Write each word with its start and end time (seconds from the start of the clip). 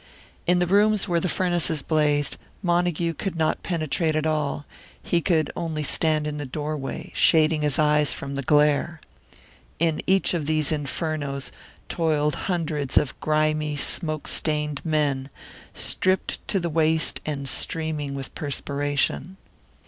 In 0.47 0.57
the 0.57 0.65
rooms 0.65 1.07
where 1.07 1.19
the 1.19 1.29
furnaces 1.29 1.83
blazed, 1.83 2.37
Montague 2.63 3.13
could 3.13 3.35
not 3.35 3.61
penetrate 3.61 4.15
at 4.15 4.25
all; 4.25 4.65
he 5.03 5.21
could 5.21 5.51
only 5.55 5.83
stand 5.83 6.25
in 6.25 6.37
the 6.39 6.45
doorway, 6.47 7.11
shading 7.13 7.61
his 7.61 7.77
eyes 7.77 8.11
from 8.11 8.33
the 8.33 8.41
glare. 8.41 8.99
In 9.77 10.01
each 10.07 10.33
of 10.33 10.47
these 10.47 10.71
infernos 10.71 11.51
toiled 11.87 12.33
hundreds 12.49 12.97
of 12.97 13.19
grimy, 13.19 13.75
smoke 13.75 14.27
stained 14.27 14.83
men, 14.83 15.29
stripped 15.75 16.47
to 16.47 16.59
the 16.59 16.67
waist 16.67 17.19
and 17.23 17.47
streaming 17.47 18.15
with 18.15 18.33
perspiration. 18.33 19.37